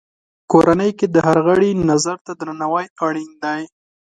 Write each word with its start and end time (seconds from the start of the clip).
کورنۍ 0.51 0.91
کې 0.97 1.07
د 1.13 1.17
هر 1.27 1.37
غړي 1.47 1.69
نظر 1.89 2.17
ته 2.25 2.31
درناوی 2.39 2.87
اړین 3.05 3.31
دی. 3.43 3.61